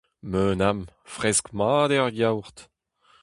[0.31, 0.79] Menam,
[1.15, 2.57] fresk-mat eo ar yaourt!